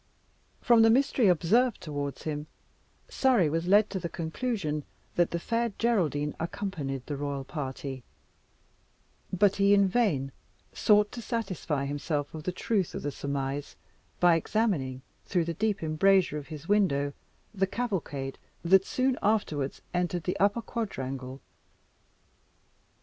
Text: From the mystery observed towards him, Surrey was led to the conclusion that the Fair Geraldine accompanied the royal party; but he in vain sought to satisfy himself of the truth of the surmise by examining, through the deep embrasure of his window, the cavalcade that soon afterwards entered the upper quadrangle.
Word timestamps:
From 0.61 0.81
the 0.81 0.89
mystery 0.89 1.27
observed 1.27 1.79
towards 1.79 2.23
him, 2.23 2.47
Surrey 3.07 3.51
was 3.51 3.67
led 3.67 3.91
to 3.91 3.99
the 3.99 4.09
conclusion 4.09 4.83
that 5.13 5.29
the 5.29 5.37
Fair 5.37 5.73
Geraldine 5.77 6.33
accompanied 6.39 7.05
the 7.05 7.15
royal 7.15 7.43
party; 7.43 8.01
but 9.31 9.57
he 9.57 9.75
in 9.75 9.87
vain 9.87 10.31
sought 10.73 11.11
to 11.11 11.21
satisfy 11.21 11.85
himself 11.85 12.33
of 12.33 12.45
the 12.45 12.51
truth 12.51 12.95
of 12.95 13.03
the 13.03 13.11
surmise 13.11 13.75
by 14.19 14.33
examining, 14.35 15.03
through 15.25 15.45
the 15.45 15.53
deep 15.53 15.83
embrasure 15.83 16.39
of 16.39 16.47
his 16.47 16.67
window, 16.67 17.13
the 17.53 17.67
cavalcade 17.67 18.39
that 18.65 18.87
soon 18.87 19.19
afterwards 19.21 19.83
entered 19.93 20.23
the 20.23 20.39
upper 20.39 20.63
quadrangle. 20.63 21.41